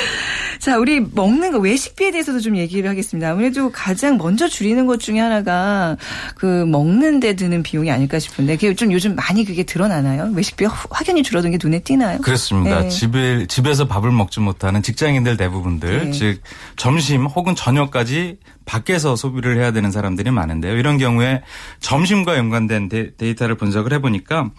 [0.58, 3.30] 자, 우리 먹는 거 외식비에 대해서도 좀 얘기를 하겠습니다.
[3.30, 5.96] 아무래도 가장 먼저 줄이는 것 중에 하나가
[6.34, 10.30] 그 먹는 데 드는 비용이 아닐까 싶은데 그게 좀 요즘 많이 그게 드러나나요?
[10.34, 12.18] 외식비가 확연히 줄어든 게 눈에 띄나요?
[12.18, 12.80] 그렇습니다.
[12.80, 12.88] 네.
[12.88, 16.10] 집에 집에서 밥을 먹지 못하는 직장인들 대부분들 네.
[16.12, 16.40] 즉
[16.76, 20.76] 점심 혹은 저녁까지 밖에서 소비를 해야 되는 사람들이 많은데요.
[20.76, 21.42] 이런 경우에
[21.80, 24.50] 점심과 연관된 데, 데이터를 분석을 해보니까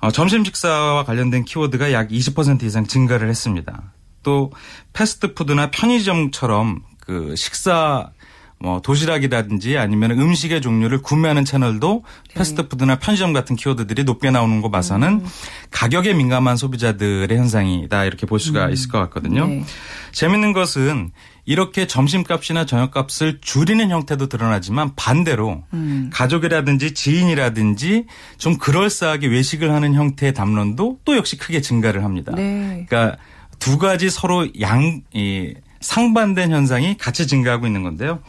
[0.00, 3.92] 어, 점심 식사와 관련된 키워드가 약 20% 이상 증가를 했습니다.
[4.26, 4.50] 또
[4.92, 8.10] 패스트푸드나 편의점처럼 그 식사
[8.58, 12.34] 뭐 도시락이라든지 아니면 음식의 종류를 구매하는 채널도 네.
[12.34, 15.26] 패스트푸드나 편의점 같은 키워드들이 높게 나오는 거 봐서는 음.
[15.70, 19.46] 가격에 민감한 소비자들의 현상이다 이렇게 볼 수가 있을 것 같거든요.
[19.46, 19.62] 네.
[20.10, 21.12] 재밌는 것은
[21.44, 26.10] 이렇게 점심값이나 저녁값을 줄이는 형태도 드러나지만 반대로 음.
[26.12, 28.06] 가족이라든지 지인이라든지
[28.38, 32.32] 좀 그럴싸하게 외식을 하는 형태의 담론도 또 역시 크게 증가를 합니다.
[32.34, 32.86] 네.
[32.88, 33.18] 그러니까
[33.58, 38.20] 두 가지 서로 양, 이, 상반된 현상이 같이 증가하고 있는 건데요.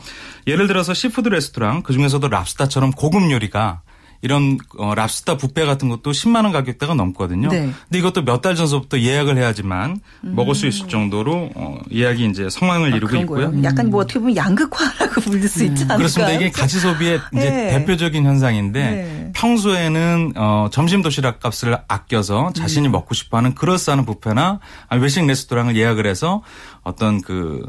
[0.45, 3.81] 예를 들어서 seafood 레스토랑 그 중에서도 랍스타처럼 고급 요리가
[4.21, 7.49] 이런 어, 랍스타 뷔페 같은 것도 10만 원 가격대가 넘거든요.
[7.49, 7.71] 네.
[7.83, 12.93] 근데 이것도 몇 달 전서부터 예약을 해야지만 먹을 수 있을 정도로 어, 예약이 이제 성황을
[12.95, 13.09] 이루고 음.
[13.09, 13.49] 그런 있고요.
[13.51, 13.63] 거예요.
[13.63, 15.97] 약간 뭐 어떻게 보면 양극화라고 부를 수 있지 않을까요?
[15.97, 16.31] 그렇습니다.
[16.33, 17.69] 이게 가치 소비의 이제 네.
[17.79, 19.31] 대표적인 현상인데 네.
[19.35, 22.53] 평소에는 어, 점심 도시락 값을 아껴서 음.
[22.53, 24.59] 자신이 먹고 싶어하는 그럴싸한 뷔페나
[24.99, 26.41] 외식 레스토랑을 예약을 해서
[26.83, 27.67] 어떤 그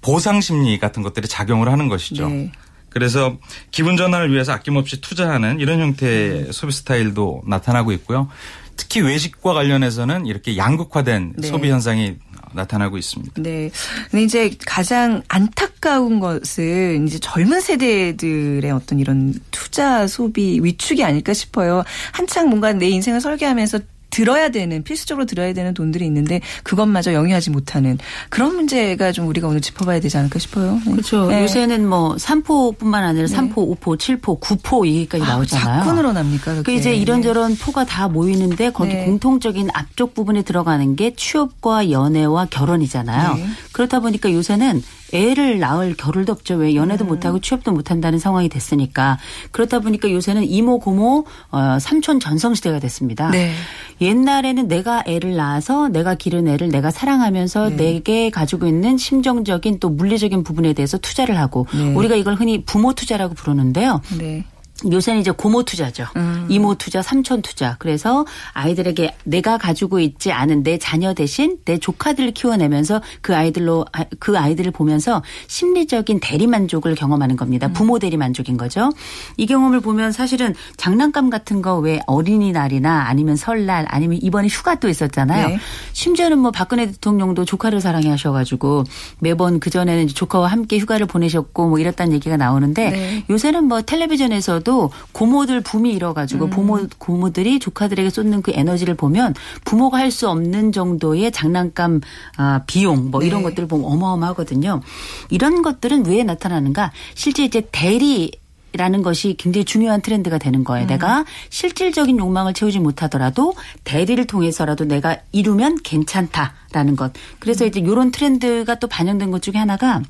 [0.00, 2.28] 보상 심리 같은 것들이 작용을 하는 것이죠.
[2.28, 2.52] 네.
[2.90, 3.36] 그래서
[3.70, 6.52] 기분 전환을 위해서 아낌없이 투자하는 이런 형태의 음.
[6.52, 8.28] 소비 스타일도 나타나고 있고요.
[8.76, 11.48] 특히 외식과 관련해서는 이렇게 양극화된 네.
[11.48, 12.16] 소비 현상이
[12.54, 13.42] 나타나고 있습니다.
[13.42, 13.70] 네.
[14.10, 21.82] 근데 이제 가장 안타까운 것은 이제 젊은 세대들의 어떤 이런 투자 소비 위축이 아닐까 싶어요.
[22.12, 27.98] 한창 뭔가 내 인생을 설계하면서 들어야 되는 필수적으로 들어야 되는 돈들이 있는데 그것마저 영위하지 못하는
[28.30, 30.80] 그런 문제가 좀 우리가 오늘 짚어봐야 되지 않을까 싶어요.
[30.84, 30.92] 네.
[30.92, 31.26] 그렇죠.
[31.26, 31.42] 네.
[31.42, 35.84] 요새는 뭐 3포뿐만 아니라 3포, 5포, 7포, 9포 얘기까지 나오잖아요.
[35.84, 36.54] 자꾸 늘어납니까?
[36.54, 36.74] 그 그게?
[36.76, 39.04] 이제 이런저런 포가 다 모이는데 거기 네.
[39.04, 43.34] 공통적인 앞쪽 부분에 들어가는 게 취업과 연애와 결혼이잖아요.
[43.34, 43.46] 네.
[43.72, 46.54] 그렇다 보니까 요새는 애를 낳을 겨를도 없죠.
[46.54, 47.08] 왜 연애도 음.
[47.08, 49.18] 못하고 취업도 못한다는 상황이 됐으니까.
[49.50, 53.30] 그렇다 보니까 요새는 이모, 고모, 어, 삼촌 전성 시대가 됐습니다.
[53.30, 53.52] 네.
[54.00, 57.76] 옛날에는 내가 애를 낳아서 내가 기른 애를 내가 사랑하면서 네.
[57.76, 61.94] 내게 가지고 있는 심정적인 또 물리적인 부분에 대해서 투자를 하고 네.
[61.94, 64.00] 우리가 이걸 흔히 부모 투자라고 부르는데요.
[64.18, 64.44] 네.
[64.90, 66.06] 요새는 이제 고모 투자죠.
[66.16, 66.46] 음.
[66.48, 67.76] 이모 투자, 삼촌 투자.
[67.78, 74.04] 그래서 아이들에게 내가 가지고 있지 않은 내 자녀 대신 내 조카들을 키워내면서 그 아이들로 아,
[74.18, 77.68] 그 아이들을 보면서 심리적인 대리 만족을 경험하는 겁니다.
[77.68, 77.72] 음.
[77.72, 78.90] 부모 대리 만족인 거죠.
[79.36, 84.88] 이 경험을 보면 사실은 장난감 같은 거 왜 어린이날이나 아니면 설날 아니면 이번에 휴가 또
[84.88, 85.48] 있었잖아요.
[85.48, 85.58] 네.
[85.92, 88.84] 심지어는 뭐 박근혜 대통령도 조카를 사랑해 하셔가지고
[89.20, 93.24] 매번 그 전에는 조카와 함께 휴가를 보내셨고 뭐 이랬다는 얘기가 나오는데 네.
[93.30, 96.50] 요새는 뭐 텔레비전에서도 중에서도 고모들 붐이 일어가지고 음.
[96.50, 102.00] 부모 고모들이 조카들에게 쏟는 그 에너지를 보면 부모가 할 수 없는 정도의 장난감
[102.38, 103.50] 아, 비용 뭐 이런 네.
[103.50, 104.80] 것들을 보면 어마어마하거든요.
[105.28, 106.92] 이런 것들은 왜 나타나는가?
[107.14, 108.32] 실제 이제 대리
[108.72, 110.86] 라는 것이 굉장히 중요한 트렌드가 되는 거예요.
[110.86, 113.54] 내가 실질적인 욕망을 채우지 못하더라도
[113.84, 117.12] 대리를 통해서라도 내가 이루면 괜찮다라는 것.
[117.38, 120.02] 그래서 이제 이런 트렌드가 또 반영된 것 중에 하나가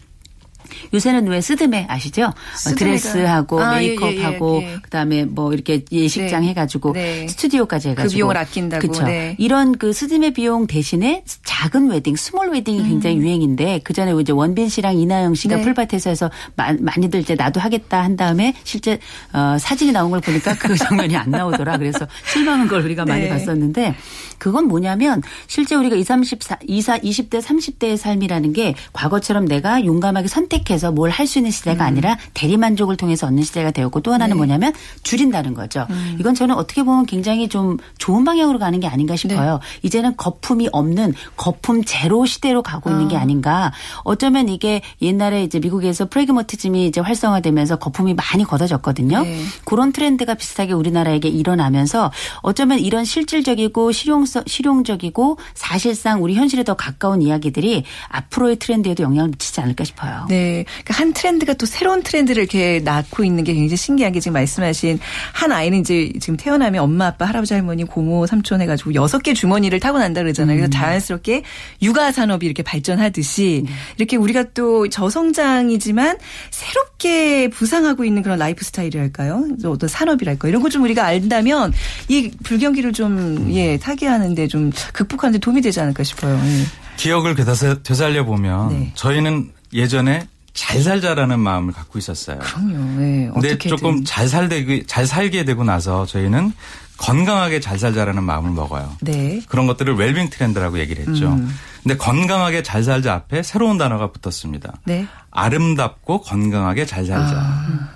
[0.93, 2.25] 요새는 왜 스드메 아시죠?
[2.25, 4.77] 어, 스드메가- 드레스하고 아, 예, 예, 메이크업하고 예, 예.
[4.83, 6.49] 그다음에 뭐 이렇게 예식장 네.
[6.49, 7.27] 해가지고 네.
[7.29, 9.05] 스튜디오까지 해가지고 그 비용을 아낀다고, 그쵸.
[9.05, 9.35] 네.
[9.39, 14.69] 이런 그 스드메 비용 대신에 작은 웨딩, small wedding이 굉장히 유행인데 그 전에 이제 원빈
[14.69, 15.59] 씨랑 이나영 씨가 음.
[15.59, 15.65] 네.
[15.65, 18.99] 풀밭에서 해서 마- 많이들 이제 나도 하겠다 한 다음에 실제
[19.33, 21.79] 어, 사진이 나온 걸 보니까 그 장면이 안 나오더라.
[21.79, 23.29] 그래서 실망한 걸 우리가 많이 네.
[23.29, 23.95] 봤었는데
[24.39, 30.93] 그건 뭐냐면 실제 우리가 20, 30, 20, 20대, 30대의 삶이라는 게 과거처럼 내가 용감하게 선택해서
[30.93, 34.73] 뭘 할 수 있는 시대가 아니라 대리만족을 통해서 얻는 시대가 되었고 또 하나는 뭐냐면
[35.03, 35.87] 줄인다는 거죠.
[36.19, 39.61] 이건 저는 어떻게 보면 굉장히 좀 좋은 방향으로 가는 게 아닌가 싶어요.
[39.83, 43.73] 이제는 거품이 없는 거품 제로 시대로 가고 있는 게 아닌가.
[44.05, 49.23] 어쩌면 이게 옛날에 이제 미국에서 프레그머티즘이 이제 활성화되면서 거품이 많이 걷어졌거든요.
[49.23, 49.43] 네.
[49.65, 52.11] 그런 트렌드가 비슷하게 우리나라에게 일어나면서
[52.43, 59.31] 어쩌면 이런 실질적이고 실용 성 실용적이고 사실상 우리 현실에 더 가까운 이야기들이 앞으로의 트렌드에도 영향을
[59.31, 60.27] 미치지 않을까 싶어요.
[60.29, 60.65] 네.
[60.85, 65.01] 그러니까 한 트렌드가 또 새로운 트렌드를 이렇게 낳고 있는 게 굉장히 신기한 게 지금 말씀하신
[65.33, 69.81] 한 아이는 이제 지금 태어나면 엄마, 아빠, 할아버지, 할머니, 고모, 삼촌 해가지고 여섯 개 주머니를
[69.81, 70.59] 타고 난다 그러잖아요.
[70.59, 71.43] 그래서 자연스럽게
[71.83, 73.65] 육아 산업이 이렇게 발전하듯이
[73.97, 76.19] 이렇게 우리가 또 저성장이지만
[76.51, 79.49] 새롭게 부상하고 있는 그런 라이프 스타일이랄까요?
[79.65, 81.73] 어떤 산업이랄까 이런 거 좀 우리가 안다면
[82.09, 86.35] 이 불경기를 좀 예, 타개하는 데 좀 극복하는데 도움이 되지 않을까 싶어요.
[86.43, 86.65] 예.
[86.97, 87.35] 기억을
[87.83, 88.93] 되살려, 보면 네.
[88.95, 92.39] 저희는 예전에 잘 살자라는 마음을 갖고 있었어요.
[92.39, 93.03] 그럼요.
[93.03, 93.31] 예.
[93.33, 93.77] 근데 어떻게든.
[93.77, 96.53] 조금 잘 살게 잘 살게 되고 나서 저희는
[96.97, 98.97] 건강하게 잘 살자라는 마음을 먹어요.
[99.03, 99.41] 네.
[99.49, 101.29] 그런 것들을 웰빙 트렌드라고 얘기를 했죠.
[101.29, 101.55] 음.
[101.85, 104.75] 근데 건강하게 잘 살자 앞에 새로운 단어가 붙었습니다.
[104.85, 105.07] 네.
[105.31, 107.89] 아름답고 건강하게 잘 살자.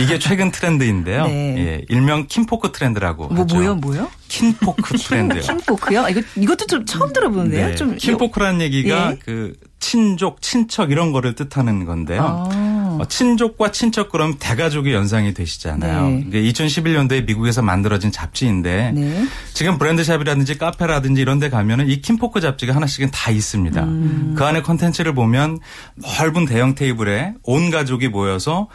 [0.00, 1.22] 이게 최근 트렌드인데요.
[1.22, 1.26] 아.
[1.26, 1.58] 네.
[1.58, 3.56] 예, 일명 kinfolk 트렌드라고 뭐 하죠.
[3.56, 4.10] 뭐요, 뭐요?
[4.28, 5.40] kinfolk 트렌드요.
[5.40, 6.08] kinfolk요?
[6.08, 7.68] 이거 이것도 좀 처음 들어보는데요.
[7.68, 7.74] 네.
[7.74, 9.18] 좀 kinfolk라는 얘기가 예.
[9.24, 12.22] 그 친족, 친척 이런 거를 뜻하는 건데요.
[12.22, 12.98] 아.
[13.00, 16.08] 어, 친족과 친척 그럼 대가족이 연상이 되시잖아요.
[16.08, 16.24] 네.
[16.28, 19.26] 이게 2011년도에 미국에서 만들어진 잡지인데 네.
[19.54, 23.82] 지금 브랜드샵이라든지 카페라든지 이런 데 가면은 이 kinfolk 잡지가 하나씩은 다 있습니다.
[23.82, 24.34] 음.
[24.36, 25.58] 그 안에 컨텐츠를 보면
[25.96, 28.68] 넓은 대형 테이블에 온 가족이 모여서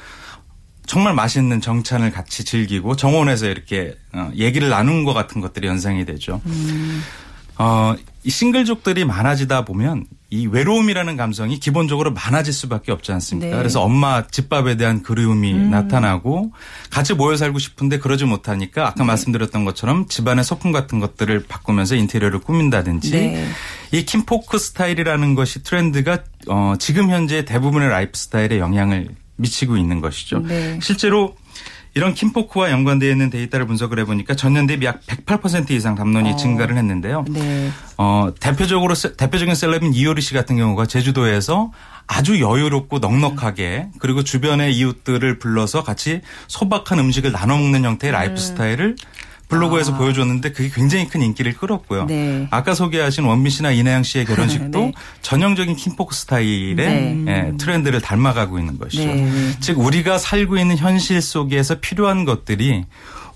[0.87, 6.41] 정말 맛있는 정찬을 같이 즐기고 정원에서 이렇게 어, 얘기를 나눈 것 같은 것들이 연상이 되죠.
[6.45, 7.03] 음.
[7.59, 13.49] 어, 이 싱글족들이 많아지다 보면 이 외로움이라는 감성이 기본적으로 많아질 수밖에 없지 않습니까?
[13.49, 13.55] 네.
[13.55, 13.59] 음.
[13.59, 16.51] 그래서 엄마 집밥에 대한 그리움이 나타나고
[16.89, 18.87] 같이 모여 살고 싶은데 그러지 못하니까 네.
[18.87, 23.47] 아까 말씀드렸던 것처럼 집안의 소품 같은 것들을 바꾸면서 인테리어를 꾸민다든지 네.
[23.91, 30.39] 이 kinfolk 스타일이라는 것이 트렌드가 어, 지금 현재 대부분의 라이프 스타일에 영향을 미치고 있는 것이죠.
[30.39, 30.79] 네.
[30.81, 31.35] 실제로
[31.93, 37.25] 이런 kinfolk와 연관되어 있는 데이터를 분석을 해보니까 전년 대비 약 108% 이상 담론이 증가를 했는데요.
[37.29, 37.71] 네.
[37.97, 41.71] 어, 대표적으로 세- 대표적인 celeb인 이효리 씨 같은 경우가 제주도에서
[42.05, 48.95] 아주 여유롭고 넉넉하게 그리고 주변의 이웃들을 불러서 같이 소박한 음식을 나눠 먹는 형태의 라이프 스타일을
[49.47, 52.01] 블로그에서 보여줬는데 그게 굉장히 큰 인기를 끌었고요.
[52.01, 52.05] 아.
[52.05, 52.47] 네.
[52.51, 54.93] 아까 소개하신 원빈 씨나 이나영 씨의 결혼식도 네.
[55.21, 57.23] 전형적인 kinfolk 스타일의 네.
[57.27, 59.05] 예, 트렌드를 닮아가고 있는 것이죠.
[59.05, 59.31] 네.
[59.59, 62.85] 즉 우리가 살고 있는 현실 속에서 필요한 것들이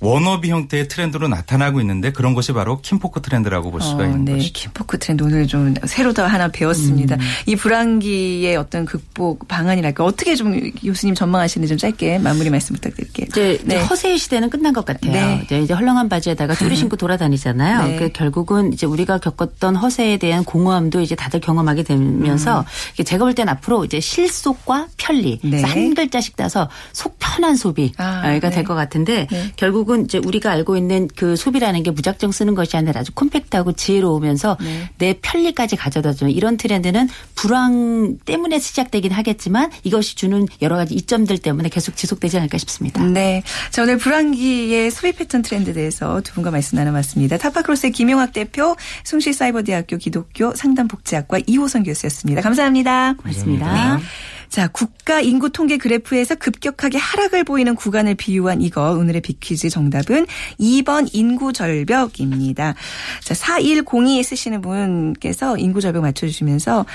[0.01, 4.33] 워너비 형태의 트렌드로 나타나고 있는데 그런 것이 바로 kinfolk 트렌드라고 볼 수가 어, 있는 네.
[4.33, 4.53] 것이죠.
[4.54, 7.15] kinfolk 트렌드 오늘 좀 새로 더 하나 배웠습니다.
[7.15, 7.21] 음.
[7.45, 13.27] 이 불황기의 어떤 극복 방안이랄까 어떻게 좀 교수님 전망하시는지 좀 짧게 마무리 말씀 부탁드릴게요.
[13.29, 13.83] 이제, 이제 네.
[13.83, 15.11] 허세의 시대는 끝난 것 같아요.
[15.11, 15.41] 네.
[15.45, 17.87] 이제, 이제 헐렁한 바지에다가 쪼리 신고 돌아다니잖아요.
[17.87, 17.95] 네.
[17.97, 23.31] 그 결국은 이제 우리가 겪었던 허세에 대한 공허함도 이제 다들 경험하게 되면서 이게 제가 볼
[23.31, 25.61] 땐 앞으로 이제 실속과 편리 네.
[25.61, 28.39] 한 글자씩 따서 속 편한 소비가 아, 네.
[28.41, 29.51] 될것 같은데 네.
[29.91, 34.58] 결국은 이제 우리가 알고 있는 그 소비라는 게 무작정 쓰는 것이 아니라 아주 콤팩트하고 지혜로우면서
[34.62, 34.89] 네.
[34.97, 41.39] 내 편리까지 가져다 주는 이런 트렌드는 불황 때문에 시작되긴 하겠지만 이것이 주는 여러 가지 이점들
[41.39, 43.04] 때문에 계속 지속되지 않을까 싶습니다.
[43.04, 43.43] 네.
[43.69, 47.38] 자, 오늘 불황기의 소비 패턴 트렌드에 대해서 두 분과 말씀 나눠봤습니다.
[47.38, 52.41] 타파크로스의 김용학 대표, 숭실사이버대학교 기독교 상담복지학과 이호선 교수였습니다.
[52.41, 53.13] 감사합니다.
[53.13, 53.97] 고맙습니다.
[53.97, 54.04] 네.
[54.51, 60.27] 자, 국가 인구 통계 그래프에서 급격하게 하락을 보이는 구간을 비유한 이거 오늘의 빅퀴즈 정답은
[60.59, 62.75] 2번 인구 절벽입니다.
[63.23, 66.85] 자, 4102 쓰시는 분께서 인구 절벽 맞춰 주시면서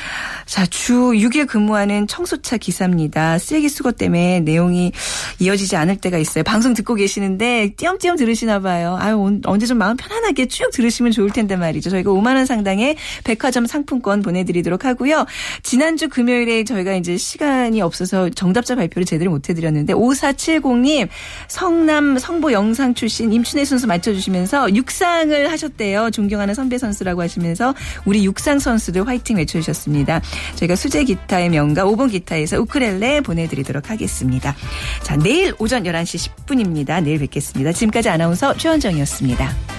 [0.44, 3.38] 자, 주 6일 근무하는 청소차 기사입니다.
[3.38, 4.92] 쓰레기 수거 때문에 내용이
[5.38, 6.44] 이어지지 않을 때가 있어요.
[6.44, 8.98] 방송 듣고 계시는데 띄엄띄엄 들으시나 봐요.
[9.00, 11.88] 아유, 언제 좀 마음 편안하게 쭉 들으시면 좋을 텐데 말이죠.
[11.88, 15.24] 저희가 5만 원 상당의 백화점 상품권 보내 드리도록 하고요.
[15.62, 17.16] 지난주 금요일에 저희가 이제
[17.46, 21.08] 시간이 없어서 정답자 발표를 제대로 못 해드렸는데 5470님
[21.46, 26.10] 성남 성보 영상 출신 임춘혜 선수 맞춰주시면서 육상을 하셨대요.
[26.10, 30.20] 존경하는 선배 선수라고 하시면서 우리 육상 선수들 화이팅 외쳐주셨습니다.
[30.56, 34.56] 저희가 수제 기타의 명가 5번 기타에서 우크렐레 보내드리도록 하겠습니다.
[35.02, 37.02] 자 내일 오전 11시 10분입니다.
[37.02, 37.72] 내일 뵙겠습니다.
[37.72, 39.75] 지금까지 아나운서 최원정이었습니다.